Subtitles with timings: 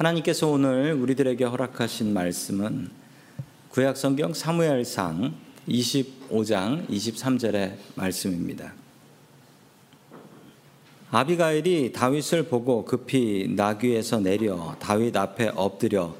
[0.00, 2.88] 하나님께서 오늘 우리들에게 허락하신 말씀은
[3.68, 5.34] 구약 성경 사무엘상
[5.68, 8.72] 25장 23절의 말씀입니다.
[11.10, 16.16] 아비가일이 다윗을 보고 급히 나귀에서 내려 다윗 앞에 엎드려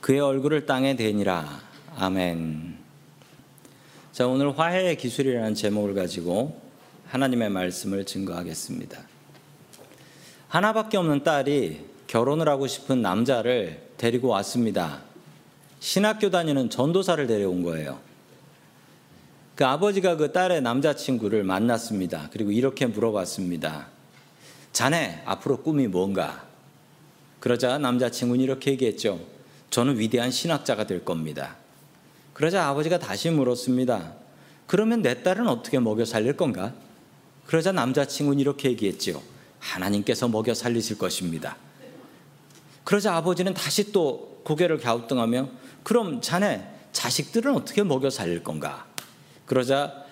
[0.00, 1.60] 그의 얼굴을 땅에 대니라.
[1.96, 2.76] 아멘.
[4.12, 6.62] 자, 오늘 화해의 기술이라는 제목을 가지고
[7.08, 8.96] 하나님의 말씀을 증거하겠습니다.
[10.46, 15.02] 하나밖에 없는 딸이 결혼을 하고 싶은 남자를 데리고 왔습니다.
[15.80, 18.00] 신학교 다니는 전도사를 데려온 거예요.
[19.54, 22.28] 그 아버지가 그 딸의 남자친구를 만났습니다.
[22.32, 23.88] 그리고 이렇게 물어봤습니다.
[24.72, 26.44] 자네, 앞으로 꿈이 뭔가?
[27.38, 29.20] 그러자 남자친구는 이렇게 얘기했죠.
[29.70, 31.56] 저는 위대한 신학자가 될 겁니다.
[32.32, 34.14] 그러자 아버지가 다시 물었습니다.
[34.66, 36.72] 그러면 내 딸은 어떻게 먹여 살릴 건가?
[37.46, 39.22] 그러자 남자친구는 이렇게 얘기했죠.
[39.60, 41.56] 하나님께서 먹여 살리실 것입니다.
[42.84, 45.48] 그러자 아버지는 다시 또 고개를 갸우뚱하며
[45.82, 48.86] 그럼 자네 자식들은 어떻게 먹여 살릴 건가?
[49.46, 50.04] 그러자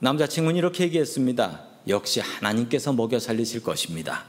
[0.00, 1.62] 남자친구는 이렇게 얘기했습니다.
[1.88, 4.24] 역시 하나님께서 먹여 살리실 것입니다.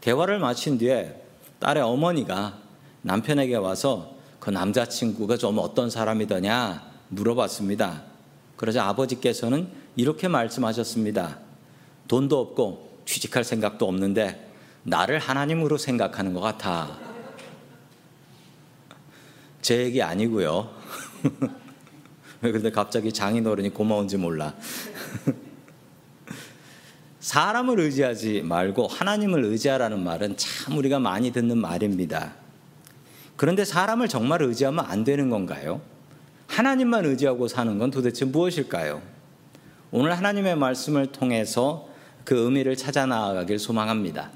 [0.00, 1.22] 대화를 마친 뒤에
[1.60, 2.58] 딸의 어머니가
[3.02, 8.02] 남편에게 와서 그 남자친구가 좀 어떤 사람이더냐 물어봤습니다.
[8.56, 11.38] 그러자 아버지께서는 이렇게 말씀하셨습니다.
[12.08, 14.45] 돈도 없고 취직할 생각도 없는데
[14.86, 16.96] 나를 하나님으로 생각하는 것 같아.
[19.60, 20.70] 제 얘기 아니고요.
[22.40, 24.54] 왜 근데 갑자기 장인어른이 고마운지 몰라.
[27.18, 32.34] 사람을 의지하지 말고 하나님을 의지하라는 말은 참 우리가 많이 듣는 말입니다.
[33.34, 35.80] 그런데 사람을 정말 의지하면 안 되는 건가요?
[36.46, 39.02] 하나님만 의지하고 사는 건 도대체 무엇일까요?
[39.90, 41.88] 오늘 하나님의 말씀을 통해서
[42.24, 44.30] 그 의미를 찾아 나가길 소망합니다.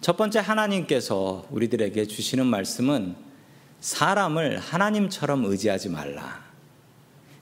[0.00, 3.16] 첫 번째 하나님께서 우리들에게 주시는 말씀은
[3.80, 6.42] 사람을 하나님처럼 의지하지 말라.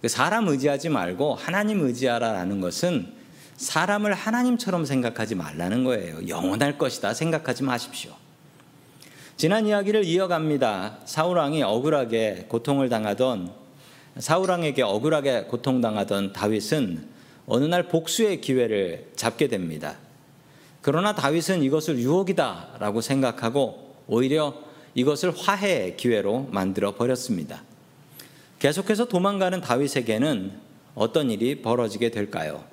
[0.03, 3.13] 그 사람 의지하지 말고 하나님 의지하라라는 것은
[3.57, 6.27] 사람을 하나님처럼 생각하지 말라는 거예요.
[6.27, 8.13] 영원할 것이다 생각하지 마십시오.
[9.37, 10.99] 지난 이야기를 이어갑니다.
[11.05, 13.53] 사울왕이 억울하게 고통을 당하던
[14.19, 17.07] 사울왕에게 억울하게 고통당하던 다윗은
[17.47, 19.97] 어느 날 복수의 기회를 잡게 됩니다.
[20.89, 24.55] 그러나 다윗은 이것을 유혹이다라고 생각하고 오히려
[24.95, 27.63] 이것을 화해의 기회로 만들어 버렸습니다.
[28.59, 30.51] 계속해서 도망가는 다윗에게는
[30.95, 32.65] 어떤 일이 벌어지게 될까요?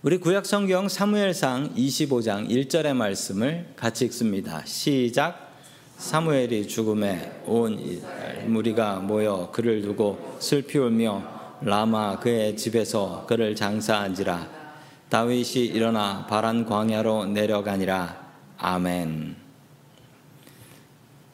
[0.00, 4.64] 우리 구약 성경 사무엘상 25장 1절의 말씀을 같이 읽습니다.
[4.64, 5.58] 시작.
[5.98, 8.00] 사무엘이 죽음에 온
[8.46, 14.65] 무리가 모여 그를 두고 슬피 울며 라마 그의 집에서 그를 장사한지라
[15.08, 18.26] 다윗이 일어나 바란 광야로 내려가니라.
[18.58, 19.36] 아멘.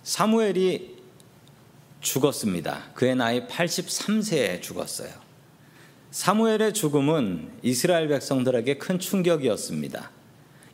[0.02, 0.96] 사무엘이
[2.00, 2.90] 죽었습니다.
[2.94, 5.10] 그의 나이 83세에 죽었어요.
[6.10, 10.10] 사무엘의 죽음은 이스라엘 백성들에게 큰 충격이었습니다.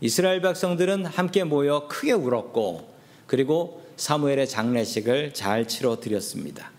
[0.01, 2.93] 이스라엘 백성들은 함께 모여 크게 울었고
[3.27, 6.73] 그리고 사무엘의 장례식을 잘 치러 드렸습니다.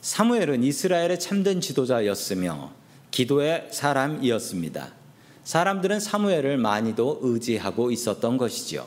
[0.00, 2.72] 사무엘은 이스라엘의 참된 지도자였으며
[3.12, 4.97] 기도의 사람이었습니다.
[5.48, 8.84] 사람들은 사무엘을 많이도 의지하고 있었던 것이지요.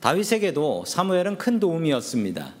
[0.00, 2.52] 다윗에게도 사무엘은 큰 도움이었습니다.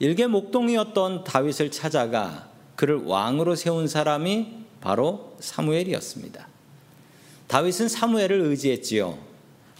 [0.00, 6.48] 일개 목동이었던 다윗을 찾아가 그를 왕으로 세운 사람이 바로 사무엘이었습니다.
[7.46, 9.16] 다윗은 사무엘을 의지했지요.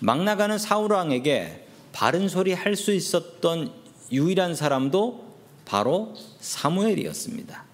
[0.01, 3.73] 막 나가는 사울 왕에게 바른 소리 할 수 있었던
[4.13, 5.25] 유일한 사람도
[5.65, 7.65] 바로 사무엘이었습니다.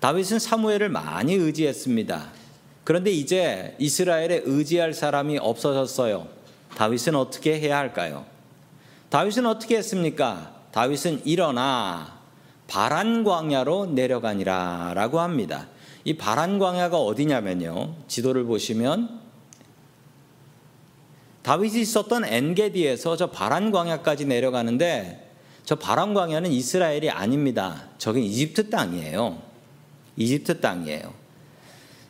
[0.00, 2.47] 다윗은 사무엘을 많이 의지했습니다.
[2.88, 6.26] 그런데 이제 이스라엘에 의지할 사람이 없어졌어요.
[6.74, 8.24] 다윗은 어떻게 해야 할까요?
[9.10, 10.54] 다윗은 어떻게 했습니까?
[10.72, 12.18] 다윗은 일어나
[12.66, 15.68] 바란 광야로 내려가니라라고 합니다.
[16.04, 17.94] 이 바란 광야가 어디냐면요.
[18.08, 19.20] 지도를 보시면
[21.42, 25.30] 다윗이 있었던 엔게디에서 저 바란 광야까지 내려가는데
[25.66, 27.84] 저 바란 광야는 이스라엘이 아닙니다.
[27.98, 29.42] 저긴 이집트 땅이에요.
[30.16, 31.17] 이집트 땅이에요.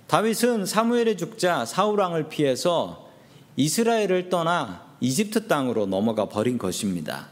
[0.08, 3.10] 다윗은 사무엘의 죽자 사울 왕을 피해서
[3.56, 7.28] 이스라엘을 떠나 이집트 땅으로 넘어가 버린 것입니다.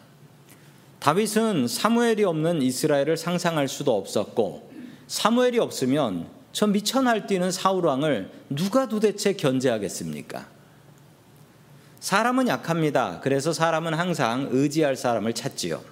[0.99, 4.71] 다윗은 사무엘이 없는 이스라엘을 상상할 수도 없었고
[5.07, 10.47] 사무엘이 없으면 저 미쳐 날뛰는 사울 왕을 누가 도대체 견제하겠습니까?
[12.01, 13.21] 사람은 약합니다.
[13.23, 15.83] 그래서 사람은 항상 의지할 사람을 찾지요.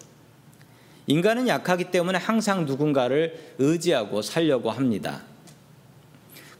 [1.06, 5.22] 인간은 약하기 때문에 항상 누군가를 의지하고 살려고 합니다.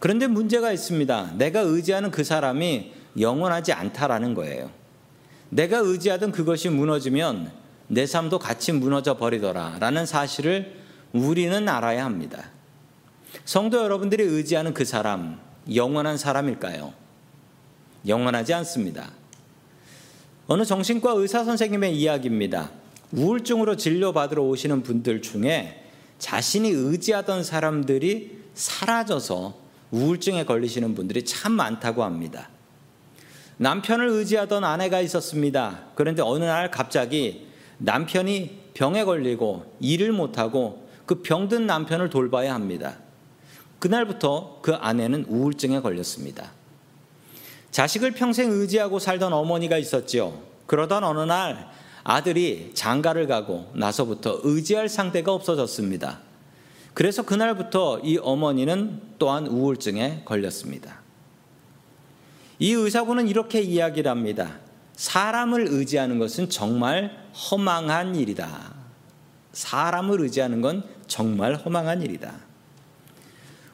[0.04, 1.32] 그런데 문제가 있습니다.
[1.38, 4.70] 내가 의지하는 그 사람이 영원하지 않다라는 거예요.
[5.48, 7.50] 내가 의지하던 그것이 무너지면
[7.88, 10.74] 내 삶도 같이 무너져 버리더라라는 사실을
[11.14, 12.50] 우리는 알아야 합니다.
[13.46, 15.40] 성도 여러분들이 의지하는 그 사람
[15.74, 16.92] 영원한 사람일까요?
[18.06, 19.10] 영원하지 않습니다.
[20.48, 22.72] 어느 정신과 의사 선생님의 이야기입니다.
[23.12, 25.82] 우울증으로 진료받으러 오시는 분들 중에
[26.18, 32.48] 자신이 의지하던 사람들이 사라져서 우울증에 걸리시는 분들이 참 많다고 합니다.
[33.56, 35.84] 남편을 의지하던 아내가 있었습니다.
[35.94, 37.46] 그런데 어느 날 갑자기
[37.78, 42.96] 남편이 병에 걸리고 일을 못하고 그 병든 남편을 돌봐야 합니다.
[43.78, 46.52] 그날부터 그 아내는 우울증에 걸렸습니다.
[47.70, 50.40] 자식을 평생 의지하고 살던 어머니가 있었지요.
[50.66, 51.68] 그러던 어느 날
[52.02, 56.20] 아들이 장가를 가고 나서부터 의지할 상대가 없어졌습니다.
[56.94, 61.00] 그래서 그날부터 이 어머니는 또한 우울증에 걸렸습니다.
[62.60, 64.58] 이 의사분은 이렇게 이야기를 합니다.
[64.94, 67.10] 사람을 의지하는 것은 정말
[67.50, 68.72] 허망한 일이다.
[69.52, 72.32] 사람을 의지하는 건 정말 허망한 일이다.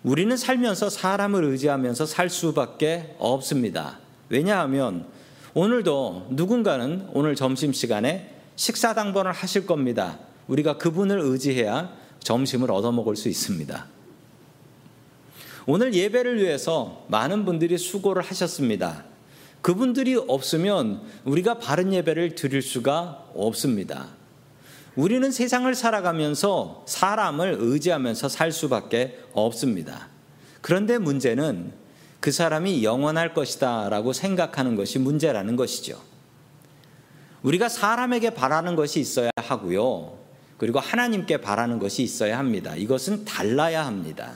[0.02, 3.98] 우리는 살면서 사람을 의지하면서 살 수밖에 없습니다.
[4.30, 5.06] 왜냐하면
[5.52, 10.18] 오늘도 누군가는 오늘 점심시간에 식사 당번을 하실 겁니다.
[10.48, 13.86] 우리가 그분을 의지해야 점심을 얻어먹을 수 있습니다.
[15.66, 19.04] 오늘 예배를 위해서 많은 분들이 수고를 하셨습니다.
[19.62, 24.08] 그분들이 없으면 우리가 바른 예배를 드릴 수가 없습니다.
[24.96, 30.08] 우리는 세상을 살아가면서 사람을 의지하면서 살 수밖에 없습니다.
[30.60, 31.72] 그런데 문제는
[32.20, 36.00] 그 사람이 영원할 것이다 라고 생각하는 것이 문제라는 것이죠.
[37.42, 40.19] 우리가 사람에게 바라는 것이 있어야 하고요.
[40.60, 42.76] 그리고 하나님께 바라는 것이 있어야 합니다.
[42.76, 44.34] 이것은 달라야 합니다.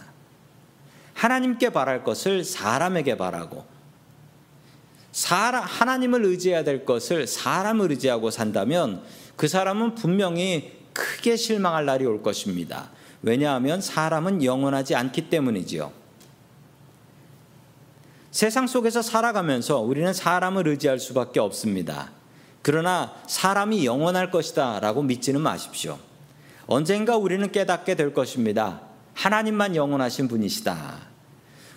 [1.13, 3.67] 하나님께 바랄 것을 사람에게 바라고
[5.13, 9.03] 사람, 하나님을 의지해야 될 것을 사람을 의지하고 산다면
[9.37, 12.89] 그 사람은 분명히 크게 실망할 날이 올 것입니다.
[13.21, 15.93] 왜냐하면 사람은 영원하지 않기 때문이지요.
[18.31, 22.13] 세상 속에서 살아가면서 우리는 사람을 의지할 수밖에 없습니다.
[22.63, 25.99] 그러나 사람이 영원할 것이다 라고 믿지는 마십시오.
[26.67, 28.81] 언젠가 우리는 깨닫게 될 것입니다.
[29.15, 31.15] 하나님만 영원하신 분이시다.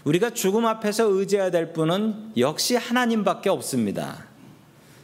[0.04, 4.26] 우리가 죽음 앞에서 의지해야 될 분은 역시 하나님밖에 없습니다.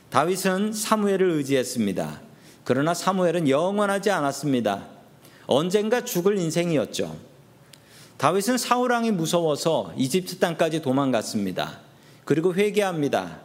[0.10, 2.22] 다윗은 사무엘을 의지했습니다.
[2.64, 4.88] 그러나 사무엘은 영원하지 않았습니다.
[5.48, 7.18] 언젠가 죽을 인생이었죠.
[8.18, 11.80] 다윗은 사울왕이 무서워서 이집트 땅까지 도망갔습니다.
[12.24, 13.42] 그리고 회개합니다.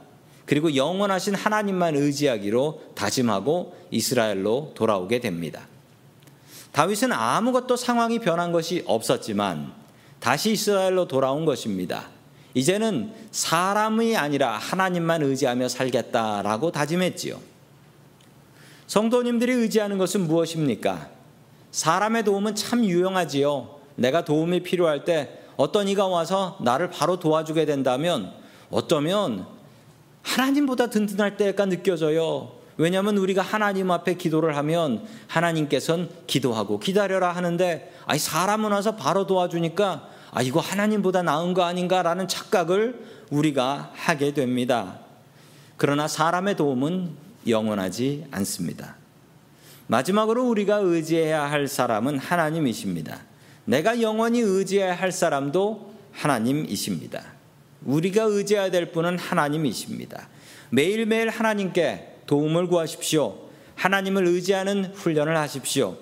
[0.46, 5.66] 그리고 영원하신 하나님만 의지하기로 다짐하고 이스라엘로 돌아오게 됩니다.
[6.72, 9.72] 다윗은 아무것도 상황이 변한 것이 없었지만
[10.20, 12.08] 다시 이스라엘로 돌아온 것입니다.
[12.54, 17.38] 이제는 사람이 아니라 하나님만 의지하며 살겠다라고 다짐했지요.
[18.86, 21.10] 성도님들이 의지하는 것은 무엇입니까?
[21.70, 23.78] 사람의 도움은 참 유용하지요.
[23.96, 28.32] 내가 도움이 필요할 때 어떤 이가 와서 나를 바로 도와주게 된다면
[28.70, 29.46] 어쩌면
[30.22, 32.57] 하나님보다 든든할 때가 느껴져요.
[32.78, 40.08] 왜냐하면 우리가 하나님 앞에 기도를 하면 하나님께서는 기도하고 기다려라 하는데 아니 사람은 와서 바로 도와주니까
[40.30, 45.00] 아 이거 하나님보다 나은 거 아닌가라는 착각을 우리가 하게 됩니다.
[45.76, 47.10] 그러나 사람의 도움은
[47.48, 48.96] 영원하지 않습니다.
[49.88, 53.18] 마지막으로 우리가 의지해야 할 사람은 하나님이십니다.
[53.64, 57.24] 내가 영원히 의지해야 할 사람도 하나님이십니다.
[57.84, 60.28] 우리가 의지해야 될 분은 하나님이십니다.
[60.70, 63.48] 매일매일 하나님께 도움을 구하십시오.
[63.74, 65.96] 하나님을 의지하는 훈련을 하십시오.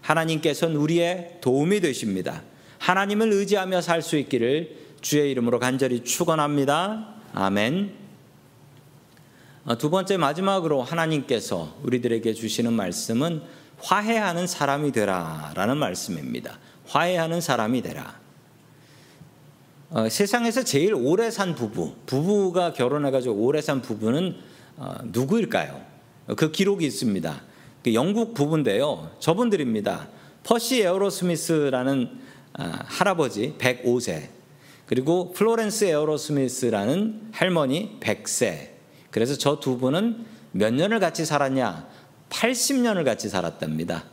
[0.00, 2.42] 하나님께서는 우리의 도움이 되십니다.
[2.78, 7.14] 하나님을 의지하며 살 수 있기를 주의 이름으로 간절히 축원합니다.
[7.34, 7.92] 아멘.
[9.64, 13.42] 어, 두 번째 마지막으로 하나님께서 우리들에게 주시는 말씀은
[13.78, 16.58] 화해하는 사람이 되라라는 말씀입니다.
[16.86, 18.20] 화해하는 사람이 되라.
[19.90, 24.53] 어, 세상에서 제일 오래 산 부부, 부부가 결혼해가지고 오래 산 부부는 어,
[25.04, 25.80] 누구일까요?
[26.36, 27.42] 그 기록이 있습니다.
[27.82, 29.10] 그 영국 부부인데요.
[29.20, 30.08] 저분들입니다.
[30.42, 32.20] 퍼시 에어로스미스라는
[32.56, 34.28] 아, 할아버지 105세,
[34.86, 38.70] 그리고 플로렌스 에어로스미스라는 할머니 100세.
[39.10, 41.88] 그래서 저 두 분은 몇 년을 같이 살았냐?
[42.30, 44.04] 80년을 같이 살았답니다.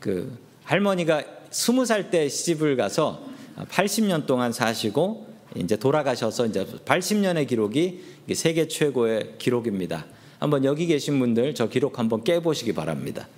[0.00, 3.22] 그 할머니가 20살 때 시집을 가서
[3.56, 8.02] 80년 동안 사시고 이제 돌아가셔서 이제 80년의 기록이
[8.34, 10.06] 세계 최고의 기록입니다.
[10.38, 13.28] 한번 여기 계신 분들 저 기록 한번 깨보시기 바랍니다.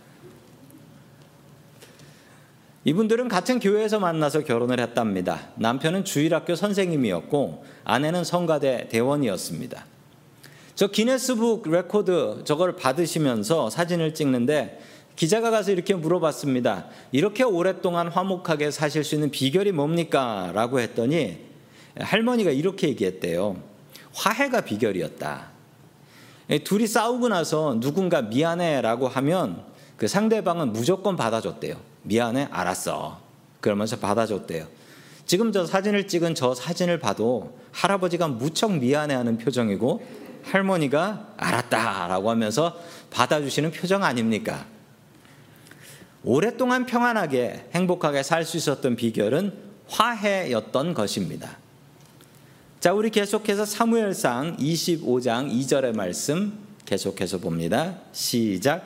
[2.86, 5.48] 이분들은 같은 교회에서 만나서 결혼을 했답니다.
[5.56, 9.86] 남편은 주일학교 선생님이었고 아내는 성가대 대원이었습니다.
[10.74, 14.80] 저 기네스북 레코드 저걸 받으시면서 사진을 찍는데
[15.16, 16.88] 기자가 가서 이렇게 물어봤습니다.
[17.12, 20.50] 이렇게 오랫동안 화목하게 사실 수 있는 비결이 뭡니까?
[20.54, 21.38] 라고 했더니
[21.98, 23.56] 할머니가 이렇게 얘기했대요.
[24.12, 25.48] 화해가 비결이었다.
[26.64, 29.64] 둘이 싸우고 나서 누군가 미안해 라고 하면
[29.96, 31.76] 그 상대방은 무조건 받아줬대요.
[32.02, 32.48] 미안해?
[32.50, 33.20] 알았어.
[33.60, 34.66] 그러면서 받아줬대요.
[35.26, 40.02] 지금 저 사진을 찍은 저 사진을 봐도 할아버지가 무척 미안해 하는 표정이고
[40.42, 42.78] 할머니가 알았다 라고 하면서
[43.10, 44.66] 받아주시는 표정 아닙니까?
[46.22, 49.54] 오랫동안 평안하게 행복하게 살 수 있었던 비결은
[49.88, 51.56] 화해였던 것입니다.
[52.84, 56.52] 자, 우리 계속해서 사무엘상 25장 2절의 말씀
[56.84, 57.96] 계속해서 봅니다.
[58.12, 58.84] 시작.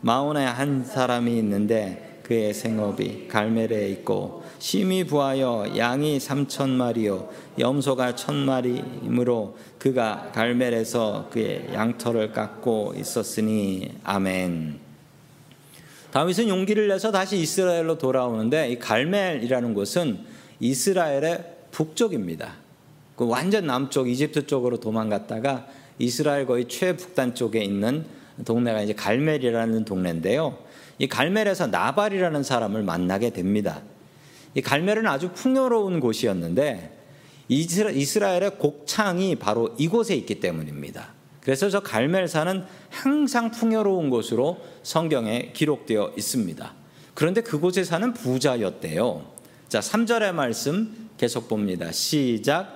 [0.00, 8.34] 마온에 한 사람이 있는데 그의 생업이 갈멜에 있고 심히 부하여 양이 삼천 마리요 염소가 천
[8.34, 14.80] 마리이므로 그가 갈멜에서 그의 양털을 깎고 있었으니 아멘.
[16.10, 20.18] 다윗은 용기를 내서 다시 이스라엘로 돌아오는데 이 갈멜이라는 곳은
[20.58, 22.65] 이스라엘의 북쪽입니다.
[23.16, 25.66] 그 완전 남쪽 이집트 쪽으로 도망갔다가
[25.98, 28.04] 이스라엘 거의 최북단 쪽에 있는
[28.44, 30.58] 동네가 이제 갈멜이라는 동네인데요.
[30.98, 33.82] 이 갈멜에서 나발이라는 사람을 만나게 됩니다.
[34.54, 36.94] 이 갈멜은 아주 풍요로운 곳이었는데
[37.48, 41.14] 이스라엘의 곡창이 바로 이곳에 있기 때문입니다.
[41.40, 46.74] 그래서 저 갈멜산은 항상 풍요로운 곳으로 성경에 기록되어 있습니다.
[47.14, 49.24] 그런데 그곳에 사는 부자였대요.
[49.68, 51.92] 자, 3절의 말씀 계속 봅니다.
[51.92, 52.75] 시작.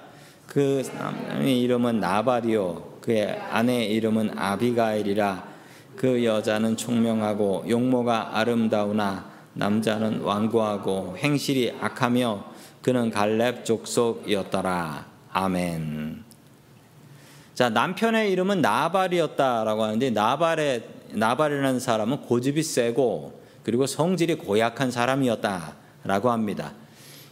[0.51, 2.99] 그 사람의 이름은 나발이요.
[3.03, 5.45] 그의 아내 이름은 아비가일이라.
[5.95, 12.45] 그 여자는 총명하고 용모가 아름다우나 남자는 완고하고 행실이 악하며
[12.83, 15.07] 그는 갈렙 족속이었더라.
[15.31, 16.25] 아멘.
[17.55, 26.73] 자, 남편의 이름은 나발이었다라고 하는데 나발의 나발이라는 사람은 고집이 세고 그리고 성질이 고약한 사람이었다라고 합니다.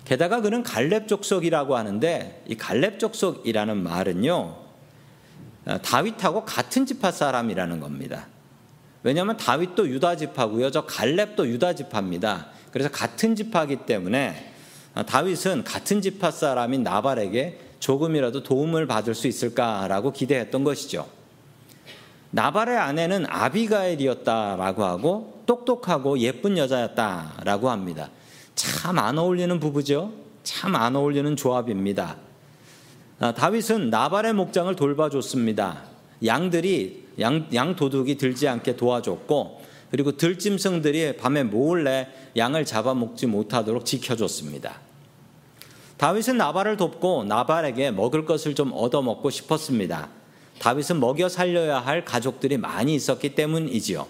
[0.08, 4.56] 게다가 그는 갈렙 족속이라고 하는데 이 갈렙 족속이라는 말은요.
[5.82, 8.26] 다윗하고 같은 지파 사람이라는 겁니다.
[9.02, 10.70] 왜냐하면 다윗도 유다 지파고요.
[10.70, 12.46] 저 갈렙도 유다 지파입니다.
[12.72, 14.54] 그래서 같은 지파기 때문에
[15.06, 21.06] 다윗은 같은 지파 사람인 나발에게 조금이라도 도움을 받을 수 있을까라고 기대했던 것이죠.
[22.30, 28.08] 나발의 아내는 아비가엘이었다라고 하고 똑똑하고 예쁜 여자였다라고 합니다.
[28.58, 30.12] 참 안 어울리는 부부죠.
[30.42, 32.16] 참 안 어울리는 조합입니다.
[33.20, 35.84] 아, 다윗은 나발의 목장을 돌봐줬습니다.
[36.24, 39.62] 양들이 양, 양 도둑이 들지 않게 도와줬고
[39.92, 44.74] 그리고 들짐승들이 밤에 몰래 양을 잡아먹지 못하도록 지켜줬습니다.
[45.96, 50.08] 다윗은 나발을 돕고 나발에게 먹을 것을 좀 얻어먹고 싶었습니다.
[50.58, 54.06] 다윗은 먹여 살려야 할 가족들이 많이 있었기 때문이지요.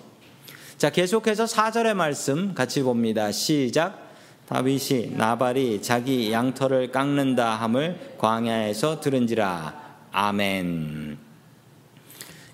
[0.78, 3.30] 자, 계속해서 4절의 말씀 같이 봅니다.
[3.30, 4.07] 시작.
[4.48, 9.74] 다윗이 나발이 자기 양털을 깎는다 함을 광야에서 들은지라.
[10.10, 11.18] 아멘.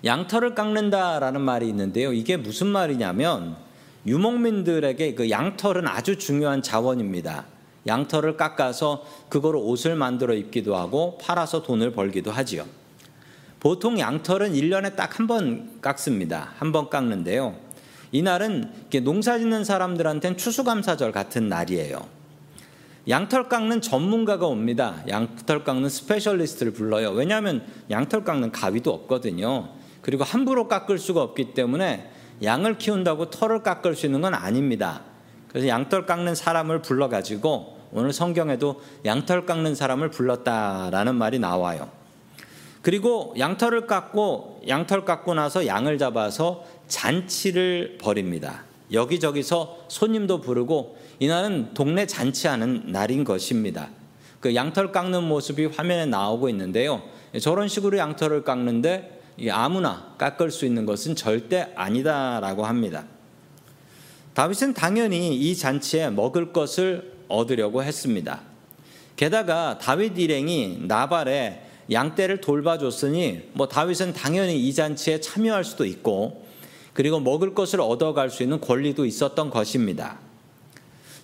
[0.03, 2.11] 양털을 깎는다라는 말이 있는데요.
[2.11, 3.55] 이게 무슨 말이냐면
[4.05, 7.45] 유목민들에게 그 양털은 아주 중요한 자원입니다.
[7.87, 12.65] 양털을 깎아서 그거로 옷을 만들어 입기도 하고 팔아서 돈을 벌기도 하지요.
[13.61, 16.51] 보통 양털은 1년에 딱 한 번 깎습니다.
[16.57, 17.55] 한 번 깎는데요.
[18.15, 18.71] 이날은
[19.03, 21.99] 농사 짓는 사람들한테는 추수감사절 같은 날이에요.
[23.09, 25.03] 양털 깎는 전문가가 옵니다.
[25.07, 27.11] 양털 깎는 specialist를 불러요.
[27.11, 29.69] 왜냐하면 양털 깎는 가위도 없거든요.
[30.01, 32.09] 그리고 함부로 깎을 수가 없기 때문에
[32.41, 35.01] 양을 키운다고 털을 깎을 수 있는 건 아닙니다.
[35.49, 41.89] 그래서 양털 깎는 사람을 불러가지고 오늘 성경에도 양털 깎는 사람을 불렀다라는 말이 나와요.
[42.85, 48.63] 그리고 양털을 깎고 양털 깎고 나서 양을 잡아서 잔치를 벌입니다.
[48.91, 53.89] 여기저기서 손님도 부르고 이날은 동네 잔치하는 날인 것입니다.
[54.39, 57.01] 그 양털 깎는 모습이 화면에 나오고 있는데요.
[57.41, 63.05] 저런 식으로 양털을 깎는데 아무나 깎을 수 있는 것은 절대 아니다라고 합니다.
[64.35, 68.41] 다윗은 당연히 이 잔치에 먹을 것을 얻으려고 했습니다.
[69.15, 76.45] 게다가 다윗 일행이 나발의 양떼를 돌봐줬으니 뭐 다윗은 당연히 이 잔치에 참여할 수도 있고
[76.93, 80.17] 그리고 먹을 것을 얻어갈 수 있는 권리도 있었던 것입니다.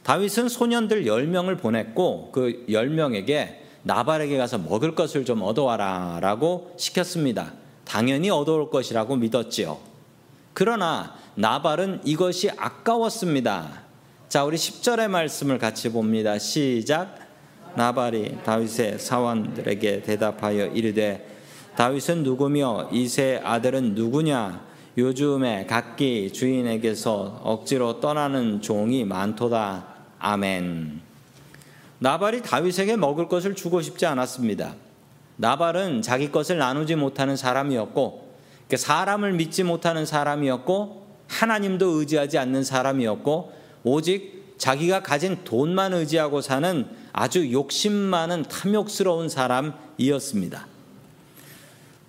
[0.04, 7.54] 다윗은 소년들 10명을 보냈고 그 10명에게 나발에게 가서 먹을 것을 좀 얻어와라 라고 시켰습니다.
[7.86, 9.80] 당연히 얻어올 것이라고 믿었지요.
[10.54, 13.82] 그러나 나발은 이것이 아까웠습니다.
[14.28, 16.38] 자, 우리 10절의 말씀을 같이 봅니다.
[16.38, 17.21] 시작.
[17.76, 21.28] 나발이 다윗의 사원들에게 대답하여 이르되
[21.76, 24.72] 다윗은 누구며 이세 아들은 누구냐?
[24.98, 29.86] 요즘에 각기 주인에게서 억지로 떠나는 종이 많도다.
[30.20, 31.00] 아멘.
[32.00, 34.76] 나발이 다윗에게 먹을 것을 주고 싶지 않았습니다.
[35.38, 38.32] 나발은 자기 것을 나누지 못하는 사람이었고
[38.76, 47.52] 사람을 믿지 못하는 사람이었고 하나님도 의지하지 않는 사람이었고 오직 자기가 가진 돈만 의지하고 사는 아주
[47.52, 50.68] 욕심 많은 탐욕스러운 사람이었습니다.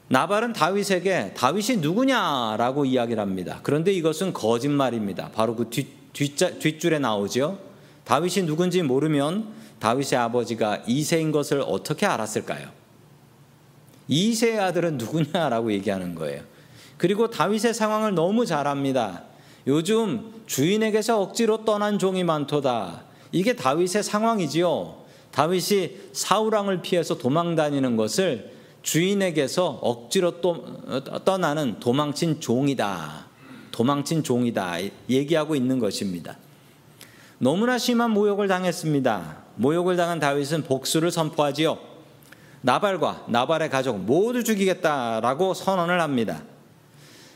[0.09, 3.61] 나발은 다윗에게 다윗이 누구냐라고 이야기를 합니다.
[3.62, 5.30] 그런데 이것은 거짓말입니다.
[5.30, 7.59] 바로 그 뒷, 뒷줄에 나오죠.
[8.04, 12.68] 다윗이 누군지 모르면 다윗의 아버지가 이세인 것을 어떻게 알았을까요?
[14.09, 16.42] 이세의 아들은 누구냐라고 얘기하는 거예요.
[16.99, 19.23] 그리고 다윗의 상황을 너무 잘 압니다.
[19.66, 23.04] 요즘 주인에게서 억지로 떠난 종이 많도다.
[23.33, 25.03] 이게 다윗의 상황이지요.
[25.33, 30.65] 다윗이 사우랑을 피해서 도망 다니는 것을 주인에게서 억지로 또
[31.25, 33.27] 떠나는 도망친 종이다.
[33.71, 34.77] 도망친 종이다.
[35.09, 36.37] 얘기하고 있는 것입니다.
[37.39, 39.43] 너무나 심한 모욕을 당했습니다.
[39.57, 41.79] 모욕을 당한 다윗은 복수를 선포하지요.
[42.61, 46.43] 나발과 나발의 가족 모두 죽이겠다라고 선언을 합니다.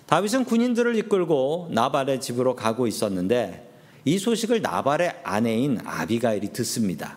[0.07, 3.66] 다윗은 군인들을 이끌고 나발의 집으로 가고 있었는데
[4.07, 7.17] 이 소식을 나발의 아내인 아비가일이 듣습니다.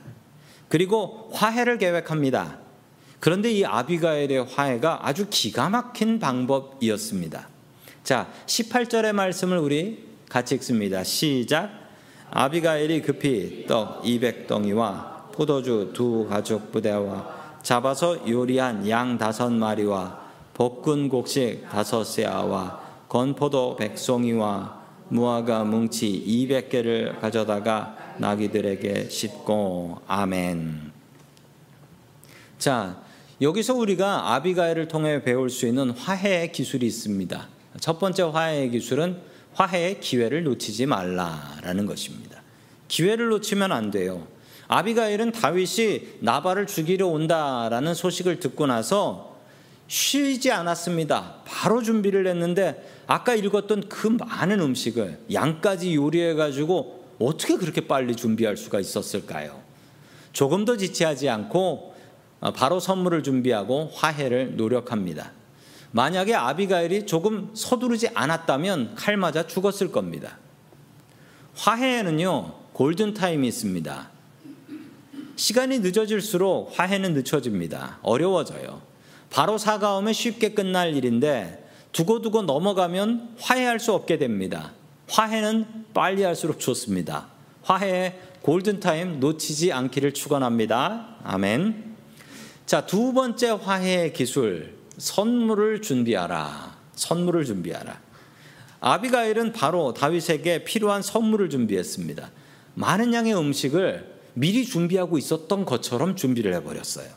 [0.69, 2.57] 그리고 화해를 계획합니다.
[3.19, 7.47] 그런데 이 아비가일의 화해가 아주 기가 막힌 방법이었습니다.
[8.03, 11.03] 자, 18절의 말씀을 우리 같이 읽습니다.
[11.03, 11.69] 시작.
[12.31, 20.21] 아비가일이 급히 떡 200덩이와 포도주 두 가죽 부대와 잡아서 요리한 양 다섯 마리와
[20.55, 24.78] 볶은 곡식 다섯 세아와 건포도 백송이와
[25.09, 30.91] 무화과 뭉치 200개를 가져다가 나귀들에게 싣고 아멘.
[32.57, 33.01] 자,
[33.41, 37.47] 여기서 우리가 아비가일을 통해 배울 수 있는 화해의 기술이 있습니다.
[37.79, 39.17] 첫 번째 화해의 기술은
[39.53, 42.41] 화해의 기회를 놓치지 말라라는 것입니다.
[42.87, 44.27] 기회를 놓치면 안 돼요.
[44.67, 49.37] 아비가일은 다윗이 나발을 죽이려 온다라는 소식을 듣고 나서
[49.87, 51.41] 쉬지 않았습니다.
[51.45, 58.55] 바로 준비를 했는데 아까 읽었던 그 많은 음식을 양까지 요리해 가지고 어떻게 그렇게 빨리 준비할
[58.55, 59.59] 수가 있었을까요?
[60.31, 61.95] 조금 더 지체하지 않고
[62.55, 65.31] 바로 선물을 준비하고 화해를 노력합니다.
[65.89, 70.37] 만약에 아비가일이 조금 서두르지 않았다면 칼 맞아 죽었을 겁니다.
[71.55, 74.09] 화해에는요, 골든타임이 있습니다.
[75.35, 77.97] 시간이 늦어질수록 화해는 늦춰집니다.
[78.03, 78.83] 어려워져요.
[79.31, 84.73] 바로 사과하면 쉽게 끝날 일인데 두고두고 넘어가면 화해할 수 없게 됩니다.
[85.07, 87.27] 화해는 빨리 할수록 좋습니다.
[87.63, 91.17] 화해의 골든타임 놓치지 않기를 축원합니다.
[91.23, 91.95] 아멘.
[92.65, 94.77] 자, 두 번째 화해의 기술.
[94.97, 96.77] 선물을 준비하라.
[96.93, 97.99] 선물을 준비하라.
[98.81, 102.31] 아비가일은 바로 다윗에게 필요한 선물을 준비했습니다.
[102.75, 107.07] 많은 양의 음식을 미리 준비하고 있었던 것처럼 준비를 해버렸어요.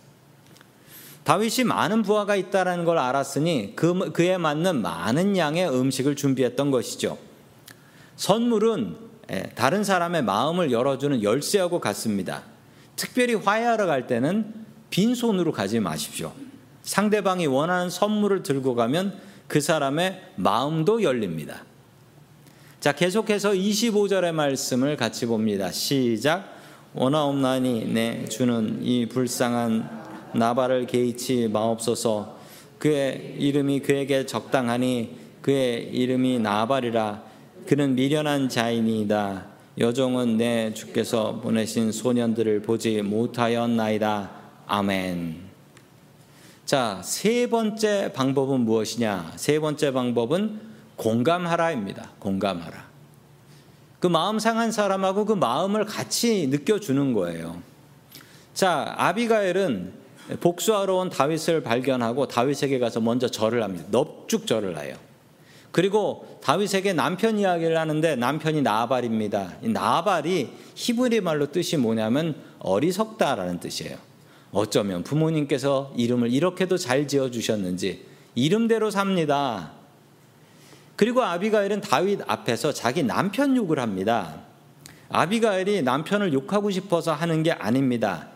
[1.25, 7.19] 다윗이 많은 부하가 있다는 걸 알았으니 그, 그에 맞는 많은 양의 음식을 준비했던 것이죠.
[8.17, 8.97] 선물은
[9.31, 12.43] 예, 다른 사람의 마음을 열어주는 열쇠하고 같습니다.
[12.97, 14.53] 특별히 화해하러 갈 때는
[14.91, 16.33] 빈손으로 가지 마십시오.
[16.83, 21.65] 상대방이 원하는 선물을 들고 가면 그 사람의 마음도 열립니다.
[22.81, 25.71] 자, 계속해서 25절의 말씀을 같이 봅니다.
[25.71, 26.61] 시작.
[26.95, 30.02] 원하옵나니 내 주는 이 불쌍한
[30.35, 32.39] 나발을 개의치 마옵소서
[32.79, 37.23] 그의 이름이 그에게 적당하니 그의 이름이 나발이라
[37.67, 39.47] 그는 미련한 자이니이다
[39.79, 44.31] 여종은 내 주께서 보내신 소년들을 보지 못하였나이다
[44.67, 45.53] 아멘
[46.65, 49.33] 자, 세 번째 방법은 무엇이냐?
[49.37, 50.61] 세 번째 방법은
[50.97, 52.13] 공감하라입니다.
[52.19, 52.87] 공감하라.
[54.01, 57.61] 그 마음 상한 사람하고 그 마음을 같이 느껴주는 거예요.
[58.55, 59.93] 자, 아비가엘은
[60.41, 63.87] 복수하러 온 다윗을 발견하고 다윗에게 가서 먼저 절을 합니다.
[63.91, 64.97] 넙죽 절을 해요.
[65.73, 69.55] 그리고 다윗에게 남편 이야기를 하는데 남편이 나발입니다.
[69.63, 73.97] 나발이 히브리 말로 뜻이 뭐냐면 어리석다라는 뜻이에요.
[74.53, 78.05] 어쩌면 부모님께서 이름을 이렇게도 잘 지어 주셨는지
[78.35, 79.73] 이름대로 삽니다.
[80.95, 84.43] 그리고 아비가일은 다윗 앞에서 자기 남편 욕을 합니다.
[85.09, 88.29] 아비가일이 남편을 욕하고 싶어서 하는 게 아닙니다.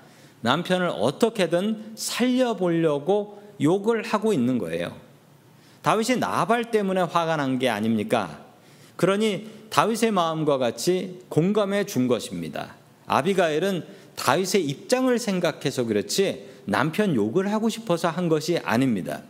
[0.46, 4.94] 남편을 어떻게든 살려보려고 욕을 하고 있는 거예요.
[5.82, 8.44] 다윗이 나발 때문에 화가 난 게 아닙니까?
[8.94, 12.76] 그러니 다윗의 마음과 같이 공감해 준 것입니다.
[13.06, 19.22] 아비가일은 다윗의 입장을 생각해서 그렇지 남편 욕을 하고 싶어서 한 것이 아닙니다.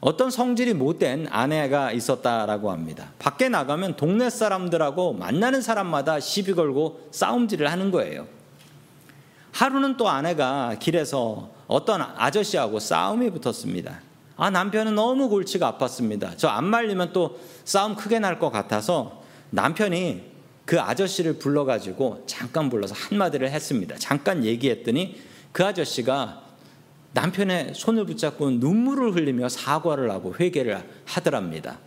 [0.00, 3.10] 어떤 성질이 못된 아내가 있었다라고 합니다.
[3.18, 8.26] 밖에 나가면 동네 사람들하고 만나는 사람마다 시비 걸고 싸움질을 하는 거예요.
[9.54, 14.00] 하루는 또 아내가 길에서 어떤 아저씨하고 싸움이 붙었습니다.
[14.36, 16.36] 아, 남편은 너무 골치가 아팠습니다.
[16.36, 22.96] 저 안 말리면 또 싸움 크게 날 것 같아서 남편이 그 아저씨를 불러가지고 잠깐 불러서
[22.96, 23.94] 한마디를 했습니다.
[23.96, 25.20] 잠깐 얘기했더니
[25.52, 26.42] 그 아저씨가
[27.12, 31.78] 남편의 손을 붙잡고 눈물을 흘리며 사과를 하고 회개를 하더랍니다.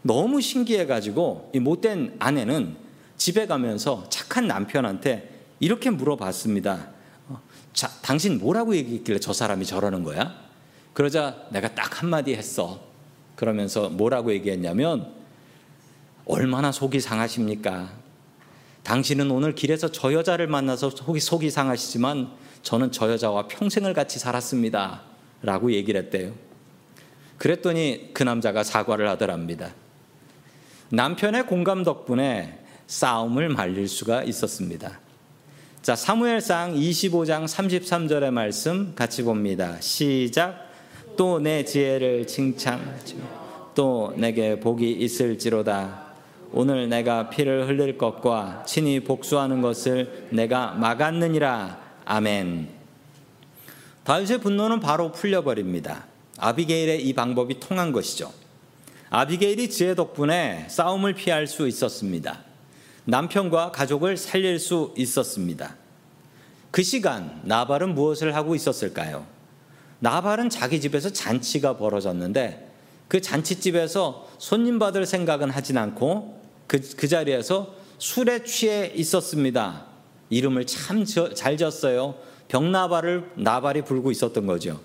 [0.00, 2.76] 너무 신기해가지고 이 못된 아내는
[3.18, 5.28] 집에 가면서 착한 남편한테
[5.60, 6.88] 이렇게 물어봤습니다.
[7.32, 7.40] 어,
[7.72, 10.34] 자, 당신 뭐라고 얘기했길래 저 사람이 저러는 거야?
[10.92, 12.80] 그러자 내가 딱 한마디 했어.
[13.36, 15.12] 그러면서 뭐라고 얘기했냐면
[16.26, 17.90] 얼마나 속이 상하십니까?
[18.82, 22.30] 당신은 오늘 길에서 저 여자를 만나서 속이, 속이 상하시지만
[22.62, 25.02] 저는 저 여자와 평생을 같이 살았습니다.
[25.42, 26.32] 라고 얘기를 했대요.
[27.38, 29.74] 그랬더니 그 남자가 사과를 하더랍니다.
[30.90, 35.00] 남편의 공감 덕분에 싸움을 말릴 수가 있었습니다.
[35.82, 39.78] 자, 사무엘상 25장 33절의 말씀 같이 봅니다.
[39.80, 40.70] 시작.
[41.16, 46.04] 또 내 지혜를 칭찬하며 또 내게 복이 있을지로다.
[46.52, 51.80] 오늘 내가 피를 흘릴 것과 친히 복수하는 것을 내가 막았느니라.
[52.04, 52.68] 아멘.
[54.04, 56.06] 다윗의 분노는 바로 풀려버립니다.
[56.38, 58.32] 아비게일의 이 방법이 통한 것이죠.
[59.10, 62.51] 아비게일이 지혜 덕분에 싸움을 피할 수 있었습니다.
[63.04, 65.76] 남편과 가족을 살릴 수 있었습니다.
[66.70, 69.26] 그 시간 나발은 무엇을 하고 있었을까요?
[69.98, 72.70] 나발은 자기 집에서 잔치가 벌어졌는데
[73.08, 79.84] 그 잔치집에서 손님 받을 생각은 하진 않고 그, 그 자리에서 술에 취해 있었습니다.
[80.30, 82.14] 이름을 참 잘 지었어요.
[82.48, 84.80] 병나발을 나발이 불고 있었던 거죠.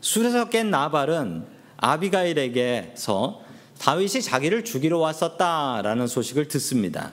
[0.00, 1.44] 술에서 깬 나발은
[1.76, 3.42] 아비가일에게서
[3.78, 7.12] 다윗이 자기를 죽이러 왔었다라는 소식을 듣습니다.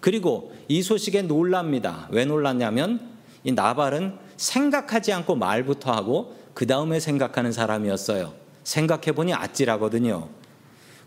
[0.00, 2.08] 그리고 이 소식에 놀랍니다.
[2.10, 3.00] 왜 놀랐냐면
[3.44, 8.34] 이 나발은 생각하지 않고 말부터 하고 그 다음에 생각하는 사람이었어요.
[8.64, 10.28] 생각해보니 아찔하거든요.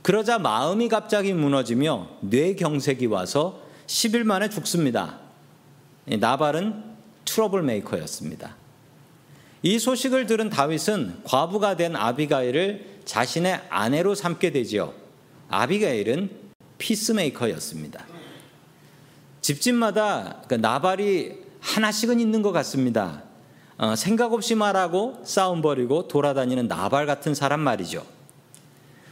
[0.02, 5.20] 그러자 마음이 갑자기 무너지며 뇌경색이 와서 10일 만에 죽습니다.
[6.06, 6.84] 나발은
[7.26, 8.56] troublemaker였습니다.
[9.64, 14.94] 이 소식을 들은 다윗은 과부가 된 아비가일을 자신의 아내로 삼게 되지요.
[15.50, 16.30] 아비가일은
[16.78, 18.06] peacemaker였습니다.
[19.42, 23.24] 집집마다 그 나발이 하나씩은 있는 것 같습니다.
[23.78, 28.06] 어, 생각 없이 말하고 싸움 벌이고 돌아다니는 나발 같은 사람 말이죠.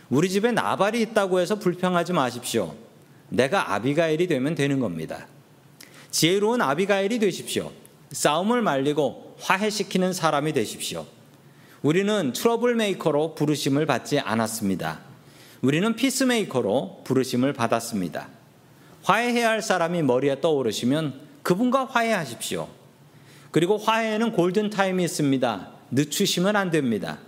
[0.09, 2.75] 우리 집에 나발이 있다고 해서 불평하지 마십시오.
[3.29, 5.27] 내가 아비가일이 되면 되는 겁니다.
[6.11, 7.71] 지혜로운 아비가일이 되십시오.
[8.11, 11.05] 싸움을 말리고 화해시키는 사람이 되십시오.
[11.83, 15.01] 우리는 troublemaker로 부르심을 받지 않았습니다.
[15.61, 18.29] 우리는 peacemaker로 부르심을 받았습니다.
[19.03, 22.69] 화해해야 할 사람이 머리에 떠오르시면 그분과 화해하십시오.
[23.51, 25.71] 그리고 화해에는 골든 타임이 있습니다.
[25.91, 27.19] 늦추시면 안 됩니다.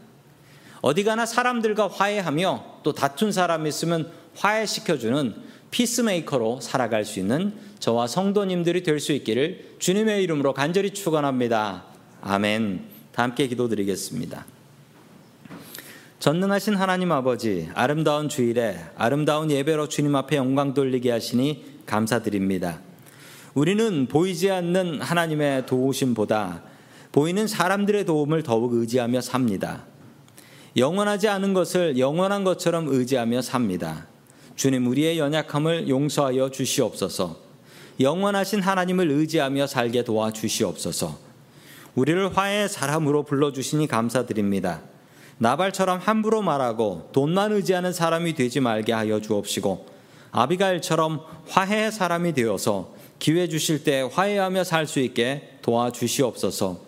[0.80, 5.36] 어디 가나 사람들과 화해하며 또 다툰 사람이 있으면 화해시켜주는
[5.72, 11.84] peacemaker로 살아갈 수 있는 저와 성도님들이 될 수 있기를 주님의 이름으로 간절히 축원합니다.
[12.22, 12.95] 아멘.
[13.16, 14.46] 다 함께 기도드리겠습니다.
[16.20, 22.82] 전능하신 하나님 아버지, 아름다운 주일에 아름다운 예배로 주님 앞에 영광 돌리게 하시니 감사드립니다.
[23.54, 26.64] 우리는 보이지 않는 하나님의 도우심보다
[27.14, 29.86] 보이는 사람들의 도움을 더욱 의지하며 삽니다.
[30.76, 34.08] 영원하지 않은 것을 영원한 것처럼 의지하며 삽니다.
[34.58, 37.40] 주님 우리의 연약함을 용서하여 주시옵소서.
[37.98, 41.25] 영원하신 하나님을 의지하며 살게 도와 주시옵소서.
[41.96, 44.82] 우리를 화해의 사람으로 불러 주시니 감사드립니다.
[45.38, 49.86] 나발처럼 함부로 말하고 돈만 의지하는 사람이 되지 말게 하여 주옵시고
[50.32, 56.82] 아비가일처럼 화해의 사람이 되어서 기회 주실 때 화해하며 살 수 있게 도와 주시옵소서.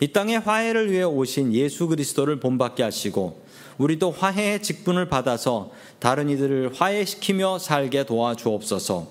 [0.00, 3.42] 이 땅에 화해를 위해 오신 예수 그리스도를 본받게 하시고
[3.76, 9.08] 우리도 화해의 직분을 받아서 다른 이들을 화해시키며 살게 도와주옵소서.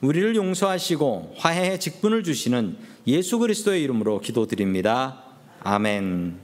[0.00, 5.24] 우리를 용서하시고 화해의 직분을 주시는 예수 그리스도의 이름으로 기도드립니다.
[5.62, 6.43] 아멘.